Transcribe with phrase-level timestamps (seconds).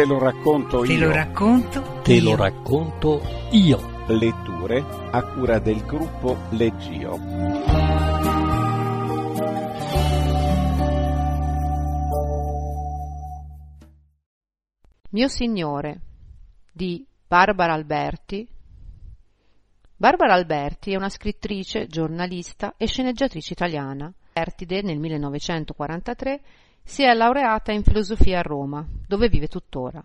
[0.00, 1.08] Te lo racconto Te io.
[1.08, 2.00] lo racconto.
[2.02, 2.22] Te io.
[2.30, 4.06] lo racconto io.
[4.06, 7.18] Letture a cura del gruppo Leggio.
[15.10, 16.00] Mio Signore
[16.72, 18.48] di Barbara Alberti.
[19.96, 24.10] Barbara Alberti è una scrittrice, giornalista e sceneggiatrice italiana.
[24.32, 26.40] Albertide nel 1943
[26.82, 30.04] si è laureata in filosofia a Roma, dove vive tuttora.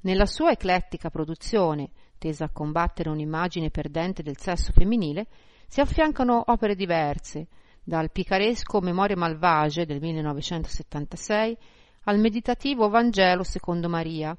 [0.00, 5.26] Nella sua eclettica produzione, tesa a combattere un'immagine perdente del sesso femminile,
[5.66, 7.46] si affiancano opere diverse,
[7.82, 11.56] dal picaresco Memorie malvagie del 1976
[12.04, 14.36] al meditativo Vangelo secondo Maria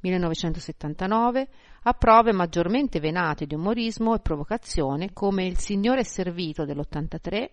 [0.00, 1.48] 1979
[1.82, 7.48] a prove maggiormente venate di umorismo e provocazione come Il Signore servito dell'83,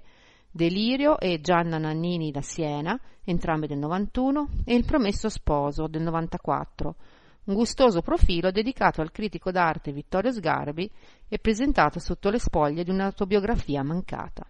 [0.56, 6.96] Delirio e Gianna Nannini da Siena, entrambe del 91, e Il promesso sposo del 94,
[7.44, 10.90] un gustoso profilo dedicato al critico d'arte Vittorio Sgarbi
[11.28, 14.48] e presentato sotto le spoglie di un'autobiografia mancata.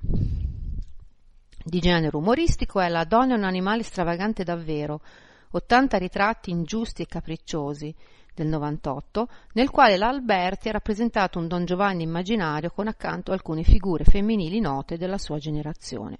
[1.64, 5.02] Di genere umoristico è La donna è un animale stravagante davvero,
[5.50, 7.92] 80 ritratti ingiusti e capricciosi
[8.36, 14.04] del 98, nel quale l'Alberti ha rappresentato un Don Giovanni immaginario con accanto alcune figure
[14.04, 16.20] femminili note della sua generazione.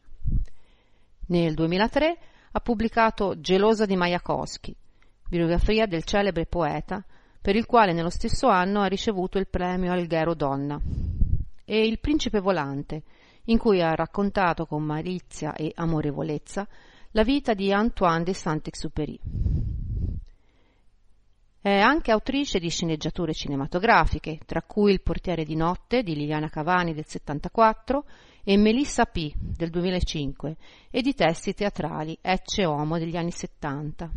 [1.28, 2.18] Nel 2003
[2.52, 4.76] ha pubblicato Gelosa di Majakowski,
[5.30, 7.04] biografia del celebre poeta,
[7.42, 10.82] per il quale nello stesso anno ha ricevuto il premio Alghero Donna,
[11.66, 13.04] e Il Principe Volante,
[13.46, 16.68] in cui ha raccontato con malizia e amorevolezza
[17.12, 19.20] la vita di Antoine de Saint-Exupéry.
[21.66, 26.94] È anche autrice di sceneggiature cinematografiche, tra cui Il portiere di notte di Liliana Cavani
[26.94, 28.06] del 74
[28.44, 30.58] e Melissa P del 2005
[30.92, 34.12] e di testi teatrali Ecce Homo degli anni 70.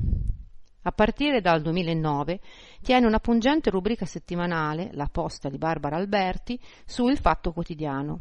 [0.82, 2.38] A partire dal 2009
[2.82, 8.20] tiene una pungente rubrica settimanale, La posta di Barbara Alberti, su Il Fatto Quotidiano.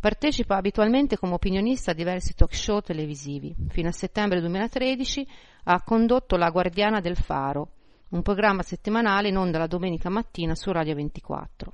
[0.00, 3.54] Partecipa abitualmente come opinionista a diversi talk show televisivi.
[3.68, 5.24] Fino a settembre 2013
[5.66, 7.68] ha condotto La Guardiana del Faro,
[8.10, 11.72] un programma settimanale in onda la domenica mattina su Radio 24.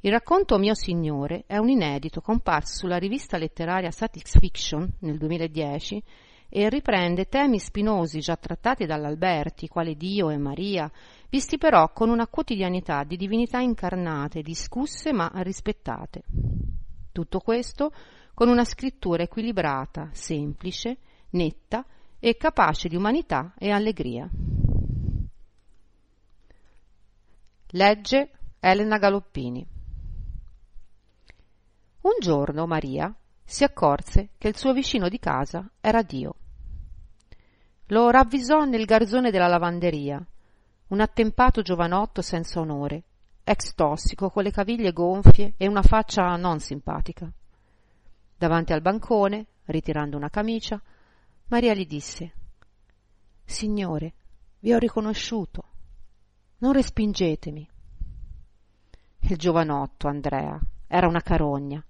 [0.00, 6.02] Il racconto Mio Signore è un inedito comparso sulla rivista letteraria Satix Fiction nel 2010
[6.48, 10.90] e riprende temi spinosi già trattati dall'Alberti, quali Dio e Maria,
[11.28, 16.22] visti però con una quotidianità di divinità incarnate, discusse ma rispettate.
[17.10, 17.92] Tutto questo
[18.34, 20.98] con una scrittura equilibrata, semplice,
[21.30, 21.84] netta
[22.20, 24.28] e capace di umanità e allegria.
[27.70, 29.66] Legge Elena Galoppini.
[32.02, 33.12] Un giorno Maria
[33.42, 36.36] si accorse che il suo vicino di casa era Dio.
[37.86, 40.24] Lo ravvisò nel garzone della lavanderia,
[40.88, 43.02] un attempato giovanotto senza onore,
[43.42, 47.28] ex tossico con le caviglie gonfie e una faccia non simpatica.
[48.38, 50.80] Davanti al bancone, ritirando una camicia,
[51.46, 52.32] Maria gli disse
[53.44, 54.14] Signore,
[54.60, 55.64] vi ho riconosciuto.
[56.58, 57.68] Non respingetemi.
[59.20, 61.84] Il giovanotto, Andrea, era una carogna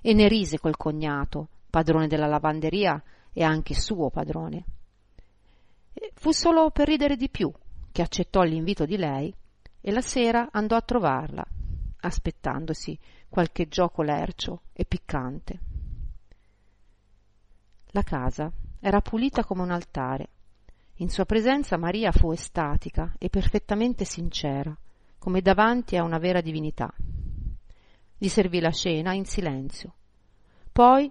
[0.00, 3.00] e ne rise col cognato, padrone della lavanderia
[3.32, 4.64] e anche suo padrone.
[6.14, 7.52] Fu solo per ridere di più
[7.92, 9.32] che accettò l'invito di lei
[9.80, 11.46] e la sera andò a trovarla,
[12.00, 15.60] aspettandosi qualche gioco lercio e piccante.
[17.92, 20.28] La casa era pulita come un altare.
[21.00, 24.76] In sua presenza Maria fu estatica e perfettamente sincera,
[25.18, 26.92] come davanti a una vera divinità.
[28.16, 29.94] Gli servì la cena in silenzio.
[30.72, 31.08] Poi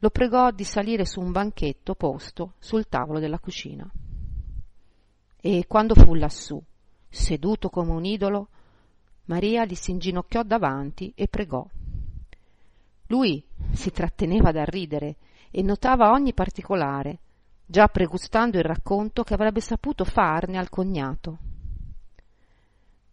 [0.00, 3.90] lo pregò di salire su un banchetto posto sul tavolo della cucina.
[5.40, 6.62] E quando fu lassù,
[7.08, 8.48] seduto come un idolo,
[9.26, 11.66] Maria gli si inginocchiò davanti e pregò.
[13.06, 13.42] Lui
[13.72, 15.16] si tratteneva dal ridere
[15.50, 17.20] e notava ogni particolare,
[17.72, 21.38] già pregustando il racconto che avrebbe saputo farne al cognato.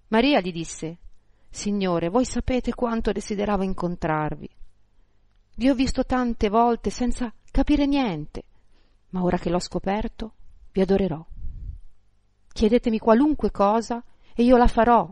[0.10, 0.98] Maria gli disse
[1.50, 4.50] Signore, voi sapete quanto desideravo incontrarvi.
[5.56, 8.44] Vi ho visto tante volte senza capire niente,
[9.12, 10.34] ma ora che l'ho scoperto,
[10.74, 11.26] vi adorerò.
[12.52, 14.04] Chiedetemi qualunque cosa
[14.36, 15.10] e io la farò.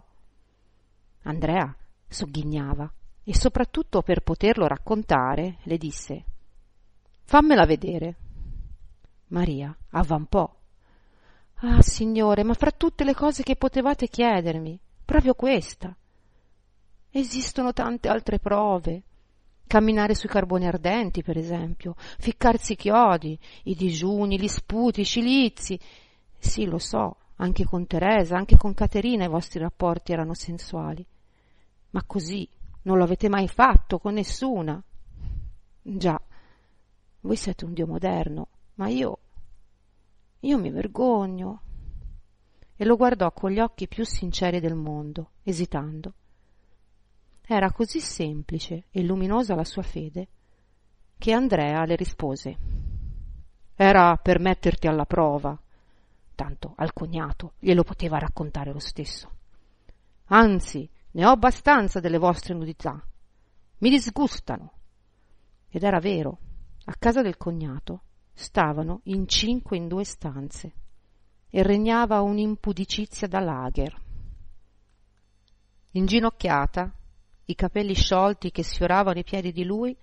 [1.22, 1.74] Andrea
[2.06, 2.92] sogghignava
[3.24, 6.26] e soprattutto per poterlo raccontare le disse
[7.24, 8.27] Fammela vedere.
[9.28, 10.54] Maria avvampò.
[11.62, 15.96] Ah, signore, ma fra tutte le cose che potevate chiedermi, proprio questa.
[17.10, 19.04] Esistono tante altre prove.
[19.66, 25.80] Camminare sui carboni ardenti, per esempio, ficcarsi i chiodi, i digiuni, gli sputi, i cilizi.
[26.38, 31.06] Sì, lo so, anche con Teresa, anche con Caterina i vostri rapporti erano sensuali.
[31.90, 32.48] Ma così
[32.84, 34.82] non lo avete mai fatto con nessuna.
[35.82, 36.22] Già,
[37.22, 38.48] voi siete un Dio moderno,
[38.78, 39.20] ma io.
[40.42, 41.62] io mi vergogno.
[42.76, 46.14] E lo guardò con gli occhi più sinceri del mondo, esitando.
[47.42, 50.28] Era così semplice e luminosa la sua fede
[51.18, 52.58] che Andrea le rispose
[53.76, 55.60] Era per metterti alla prova.
[56.36, 59.32] Tanto al cognato glielo poteva raccontare lo stesso.
[60.26, 63.04] Anzi, ne ho abbastanza delle vostre nudità.
[63.80, 64.74] Mi disgustano.
[65.68, 66.38] Ed era vero.
[66.86, 68.02] A casa del cognato
[68.40, 70.72] stavano in cinque in due stanze
[71.50, 74.00] e regnava un'impudicizia da lager.
[75.94, 76.94] Inginocchiata,
[77.46, 79.98] i capelli sciolti che sfioravano i piedi di lui,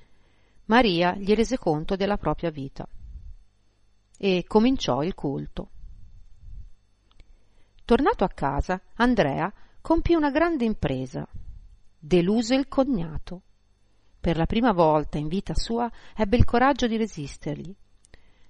[0.64, 2.88] Maria gli rese conto della propria vita
[4.19, 5.70] e cominciò il culto.
[7.84, 11.25] Tornato a casa, Andrea compì una grande impresa.
[11.96, 13.42] Deluse il cognato.
[14.19, 17.76] Per la prima volta in vita sua ebbe il coraggio di resistergli.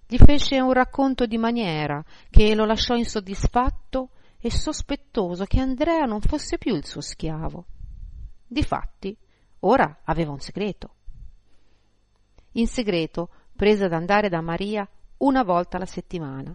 [0.07, 6.21] Gli fece un racconto di maniera che lo lasciò insoddisfatto e sospettoso che Andrea non
[6.21, 7.65] fosse più il suo schiavo.
[8.47, 9.17] Difatti,
[9.61, 10.95] ora aveva un segreto.
[12.53, 14.87] In segreto prese ad andare da Maria
[15.19, 16.55] una volta alla settimana.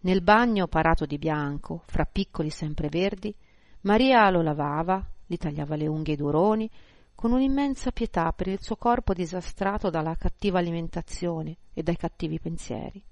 [0.00, 3.34] Nel bagno parato di bianco, fra piccoli sempreverdi,
[3.82, 6.70] Maria lo lavava, gli tagliava le unghie ai duroni,
[7.18, 13.02] con un'immensa pietà per il suo corpo disastrato dalla cattiva alimentazione e dai cattivi pensieri.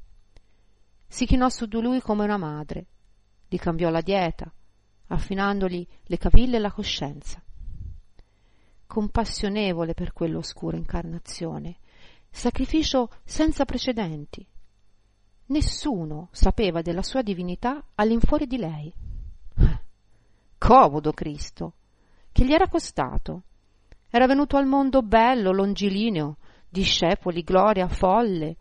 [1.08, 2.87] Si chinò su di lui come una madre,
[3.49, 4.49] gli cambiò la dieta,
[5.08, 7.43] affinandogli le caviglie e la coscienza.
[8.87, 11.79] Compassionevole per quell'oscura incarnazione,
[12.31, 14.47] sacrificio senza precedenti.
[15.47, 18.94] Nessuno sapeva della sua divinità all'infuori di lei
[20.58, 21.73] comodo Cristo,
[22.32, 23.43] che gli era costato.
[24.11, 26.37] Era venuto al mondo bello, longilineo,
[26.69, 28.56] discepoli, gloria, folle,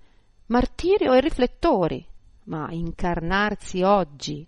[0.47, 2.06] martirio e riflettori,
[2.45, 4.47] ma incarnarsi oggi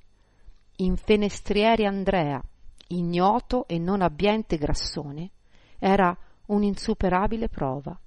[0.77, 2.41] in fenestrieri Andrea,
[2.89, 5.31] ignoto e non abbiente grassone,
[5.79, 6.15] era
[6.47, 7.97] un'insuperabile prova.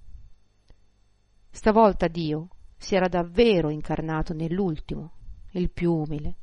[1.50, 5.12] Stavolta Dio si era davvero incarnato nell'ultimo,
[5.52, 6.34] il più umile,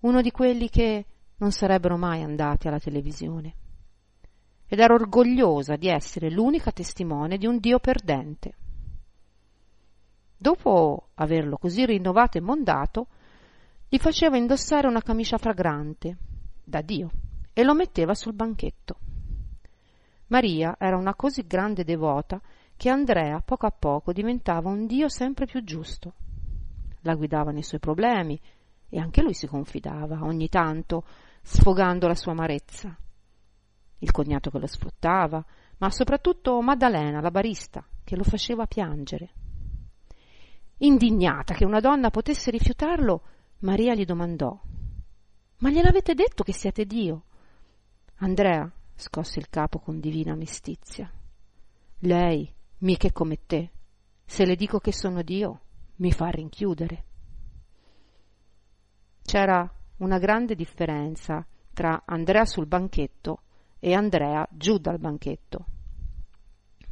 [0.00, 1.04] uno di quelli che
[1.38, 3.54] non sarebbero mai andati alla televisione.
[4.68, 8.54] Ed ero orgogliosa di essere l'unica testimone di un Dio perdente.
[10.36, 13.06] Dopo averlo così rinnovato e mondato,
[13.88, 16.16] gli faceva indossare una camicia fragrante,
[16.62, 17.10] da Dio,
[17.52, 18.96] e lo metteva sul banchetto.
[20.28, 22.40] Maria era una così grande devota
[22.76, 26.14] che Andrea poco a poco diventava un Dio sempre più giusto.
[27.02, 28.38] La guidava nei suoi problemi
[28.88, 31.04] e anche lui si confidava ogni tanto
[31.42, 32.96] sfogando la sua amarezza.
[33.98, 35.44] Il cognato che lo sfruttava,
[35.78, 39.30] ma soprattutto Maddalena, la barista, che lo faceva piangere.
[40.78, 43.22] Indignata che una donna potesse rifiutarlo,
[43.60, 44.60] Maria gli domandò
[45.58, 47.24] Ma gliel'avete detto che siete Dio?
[48.16, 51.10] Andrea scosse il capo con divina mestizia.
[52.00, 53.70] Lei, mica come te,
[54.24, 55.60] se le dico che sono Dio,
[55.96, 57.04] mi fa rinchiudere.
[59.22, 63.40] C'era una grande differenza tra Andrea sul banchetto
[63.86, 65.64] e Andrea giù dal banchetto.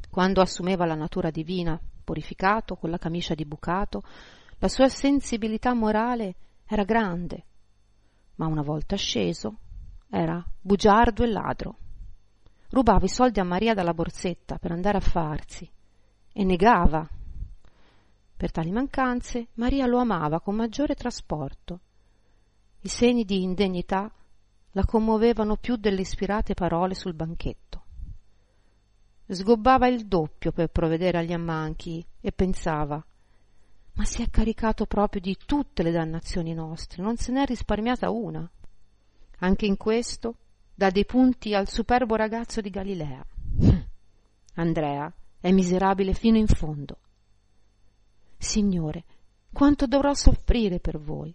[0.09, 4.05] Quando assumeva la natura divina, purificato, con la camicia di bucato,
[4.59, 7.47] la sua sensibilità morale era grande,
[8.37, 9.57] ma una volta sceso
[10.09, 11.79] era bugiardo e ladro.
[12.71, 15.69] Rubava i soldi a Maria dalla borsetta per andare a farsi
[16.33, 17.09] e negava.
[18.37, 21.81] Per tali mancanze Maria lo amava con maggiore trasporto
[22.83, 24.09] i segni di indegnità
[24.75, 27.83] la commuovevano più delle ispirate parole sul banchetto.
[29.27, 33.05] Sgobbava il doppio per provvedere agli ammanchi e pensava
[33.97, 38.49] ma si è caricato proprio di tutte le dannazioni nostre, non se n'è risparmiata una.
[39.39, 40.35] Anche in questo
[40.75, 43.25] dà dei punti al superbo ragazzo di Galilea.
[44.55, 46.97] Andrea è miserabile fino in fondo.
[48.37, 49.05] Signore,
[49.53, 51.33] quanto dovrò soffrire per voi?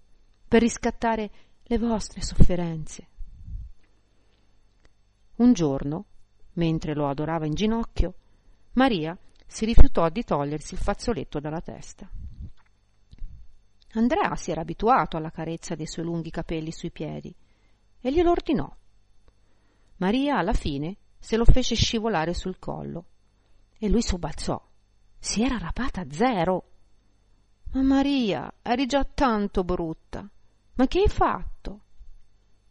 [0.50, 1.30] per riscattare
[1.62, 3.08] le vostre sofferenze.
[5.40, 6.06] Un giorno,
[6.54, 8.14] mentre lo adorava in ginocchio,
[8.74, 9.18] Maria
[9.48, 12.10] si rifiutò di togliersi il fazzoletto dalla testa.
[13.94, 17.34] Andrea si era abituato alla carezza dei suoi lunghi capelli sui piedi
[18.02, 18.70] e glielo ordinò.
[19.98, 23.06] Maria alla fine se lo fece scivolare sul collo
[23.78, 24.62] e lui sobbalzò.
[25.18, 26.66] Si era rapata zero.
[27.72, 30.30] Ma Maria, eri già tanto brutta.
[30.76, 31.80] Ma che hai fatto?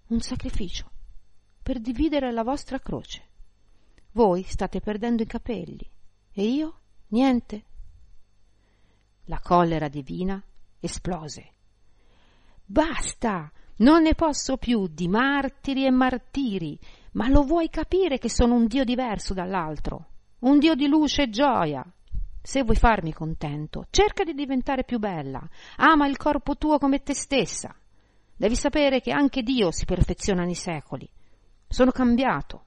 [0.08, 0.96] Un sacrificio
[1.68, 3.22] per dividere la vostra croce.
[4.12, 5.86] Voi state perdendo i capelli
[6.32, 7.64] e io niente.
[9.26, 10.42] La collera divina
[10.80, 11.50] esplose.
[12.64, 13.52] Basta!
[13.80, 16.78] Non ne posso più di martiri e martiri,
[17.12, 20.06] ma lo vuoi capire che sono un Dio diverso dall'altro?
[20.38, 21.84] Un Dio di luce e gioia.
[22.40, 25.46] Se vuoi farmi contento, cerca di diventare più bella.
[25.76, 27.76] Ama il corpo tuo come te stessa.
[28.34, 31.06] Devi sapere che anche Dio si perfeziona nei secoli.
[31.68, 32.64] Sono cambiato.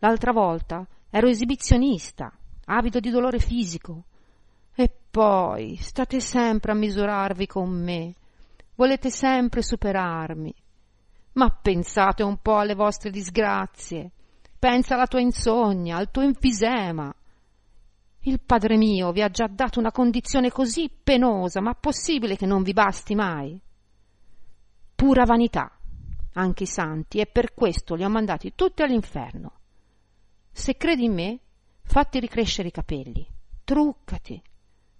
[0.00, 2.32] L'altra volta ero esibizionista,
[2.66, 4.04] avido di dolore fisico.
[4.74, 8.14] E poi state sempre a misurarvi con me.
[8.74, 10.54] Volete sempre superarmi.
[11.32, 14.10] Ma pensate un po' alle vostre disgrazie.
[14.58, 17.12] Pensa alla tua insonnia, al tuo enfisema.
[18.24, 22.62] Il Padre mio vi ha già dato una condizione così penosa, ma possibile che non
[22.62, 23.58] vi basti mai?
[24.94, 25.72] Pura vanità,
[26.34, 29.52] anche i santi, e per questo li ho mandati tutti all'inferno.
[30.50, 31.40] Se credi in me,
[31.82, 33.26] fatti ricrescere i capelli,
[33.64, 34.42] truccati,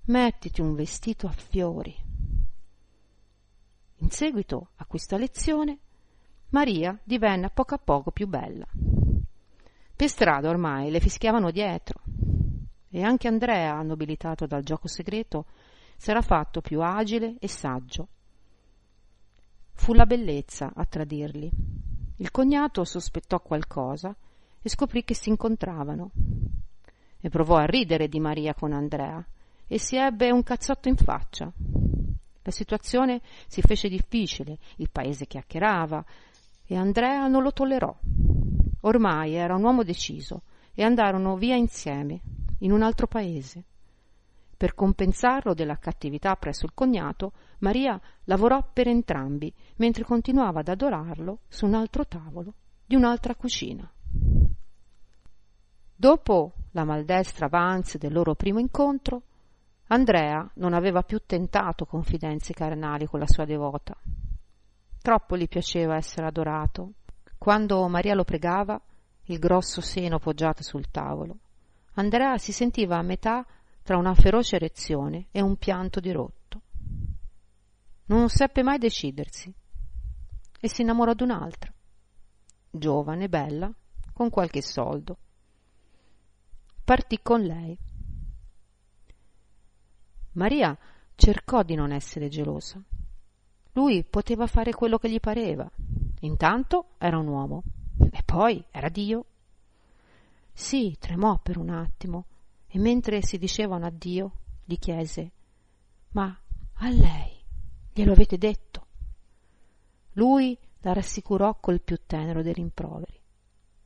[0.07, 1.95] mettiti un vestito a fiori.
[3.97, 5.79] In seguito a questa lezione,
[6.51, 8.67] Maria divenne a poco a poco più bella.
[9.95, 12.01] Per strada ormai le fischiavano dietro
[12.91, 15.47] e anche Andrea, nobilitato dal gioco segreto,
[15.97, 18.09] s'era fatto più agile e saggio.
[19.81, 21.51] Fu la bellezza a tradirli.
[22.17, 24.15] Il cognato sospettò qualcosa
[24.61, 26.11] e scoprì che si incontravano.
[27.19, 29.27] E provò a ridere di Maria con Andrea
[29.67, 31.51] e si ebbe un cazzotto in faccia.
[32.43, 36.05] La situazione si fece difficile, il paese chiacchierava
[36.67, 37.99] e Andrea non lo tollerò.
[38.83, 40.43] Ormai era un uomo deciso
[40.75, 42.21] e andarono via insieme,
[42.59, 43.65] in un altro paese.
[44.61, 51.39] Per compensarlo della cattività presso il cognato, Maria lavorò per entrambi, mentre continuava ad adorarlo
[51.49, 52.53] su un altro tavolo
[52.85, 53.91] di un'altra cucina.
[55.97, 59.23] Dopo la maldestra avance del loro primo incontro,
[59.87, 63.97] Andrea non aveva più tentato confidenze carnali con la sua devota.
[65.01, 66.93] Troppo gli piaceva essere adorato.
[67.39, 68.79] Quando Maria lo pregava,
[69.23, 71.39] il grosso seno poggiato sul tavolo,
[71.95, 73.47] Andrea si sentiva a metà
[73.91, 76.61] tra una feroce erezione e un pianto dirotto.
[78.05, 79.53] Non seppe mai decidersi
[80.61, 81.73] e si innamorò d'un'altra,
[82.71, 83.69] giovane, bella,
[84.13, 85.17] con qualche soldo.
[86.85, 87.77] Partì con lei
[90.35, 90.79] Maria
[91.17, 92.81] cercò di non essere gelosa.
[93.73, 95.69] Lui poteva fare quello che gli pareva.
[96.21, 97.65] Intanto era un uomo
[97.99, 99.25] e poi era Dio.
[100.53, 102.27] Sì, tremò per un attimo
[102.71, 104.33] e mentre si dicevano addio
[104.65, 105.31] gli chiese
[106.11, 106.39] Ma
[106.75, 107.37] a lei
[107.93, 108.87] glielo avete detto?
[110.13, 113.21] Lui la rassicurò col più tenero dei rimproveri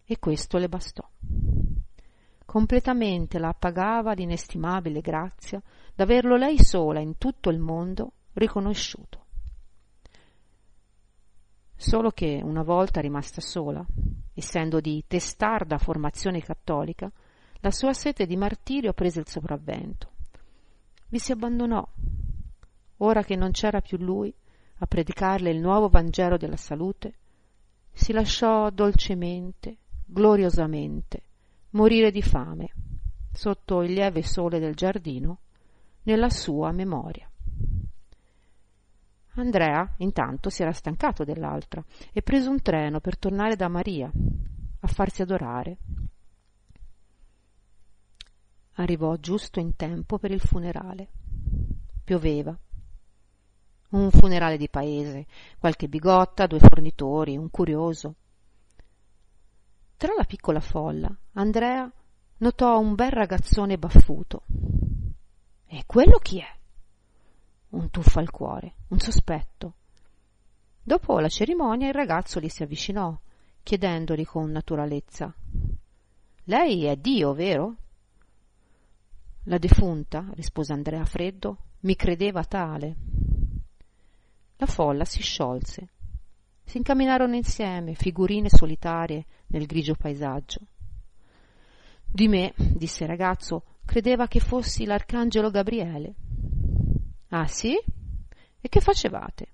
[0.05, 1.09] e questo le bastò
[2.55, 5.61] completamente la appagava l'inestimabile grazia
[5.93, 9.25] d'averlo lei sola in tutto il mondo riconosciuto.
[11.75, 13.85] Solo che una volta rimasta sola,
[14.35, 17.11] essendo di testarda formazione cattolica,
[17.65, 20.11] la sua sete di martirio prese il sopravvento.
[21.09, 21.83] Vi si abbandonò.
[22.99, 24.33] Ora che non c'era più lui
[24.81, 27.15] a predicarle il nuovo Vangelo della salute,
[27.91, 31.23] si lasciò dolcemente, gloriosamente,
[31.71, 32.71] morire di fame
[33.33, 35.39] sotto il lieve sole del giardino
[36.03, 37.27] nella sua memoria.
[39.37, 44.13] Andrea intanto si era stancato dell'altra e prese un treno per tornare da Maria
[44.81, 45.79] a farsi adorare.
[48.75, 51.09] Arrivò giusto in tempo per il funerale.
[52.03, 52.57] Pioveva.
[53.91, 55.27] Un funerale di paese,
[55.59, 58.15] qualche bigotta, due fornitori, un curioso.
[59.97, 61.91] Tra la piccola folla, Andrea
[62.39, 64.43] notò un bel ragazzone baffuto.
[65.67, 66.57] E quello chi è?
[67.71, 69.75] Un tuffo al cuore, un sospetto.
[70.83, 73.17] Dopo la cerimonia il ragazzo gli si avvicinò,
[73.63, 75.35] chiedendogli con naturalezza
[76.47, 77.77] Lei è Dio, vero?
[79.45, 82.97] La defunta, rispose Andrea freddo, mi credeva tale.
[84.57, 85.89] La folla si sciolse
[86.65, 90.61] si incamminarono insieme, figurine solitarie nel grigio paesaggio.
[92.05, 96.15] Di me, disse il ragazzo, credeva che fossi l'arcangelo Gabriele.
[97.29, 97.77] Ah sì?
[98.61, 99.49] E che facevate?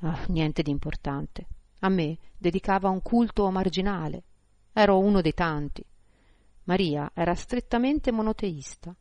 [0.00, 1.46] Ah, niente di importante.
[1.80, 4.24] A me dedicava un culto marginale.
[4.72, 5.84] Ero uno dei tanti.
[6.64, 8.94] Maria era strettamente monoteista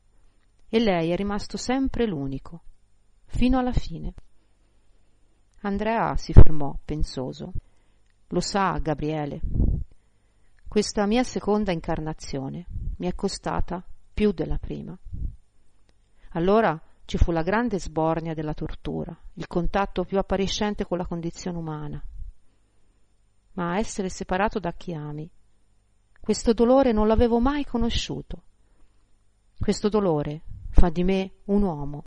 [0.73, 2.63] e lei è rimasto sempre l'unico.
[3.25, 4.13] fino alla fine.
[5.61, 7.51] Andrea si fermò, pensoso.
[8.27, 9.39] Lo sa, Gabriele.
[10.67, 12.65] Questa mia seconda incarnazione
[12.97, 14.97] mi è costata più della prima.
[16.31, 21.57] Allora ci fu la grande sbornia della tortura, il contatto più appariscente con la condizione
[21.57, 22.01] umana.
[23.53, 25.29] Ma essere separato da chi ami,
[26.19, 28.43] questo dolore non l'avevo mai conosciuto.
[29.57, 32.03] Questo dolore fa di me un uomo.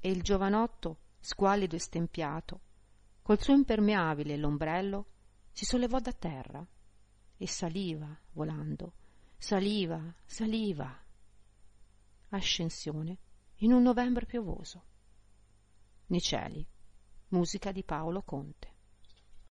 [0.00, 2.60] E il giovanotto, squallido e stempiato,
[3.22, 5.06] col suo impermeabile e l'ombrello,
[5.50, 6.66] si sollevò da terra
[7.36, 8.92] e saliva volando,
[9.36, 11.04] saliva, saliva.
[12.28, 13.18] Ascensione
[13.56, 14.82] in un novembre piovoso.
[16.06, 16.64] Nei cieli,
[17.28, 18.74] musica di Paolo Conte.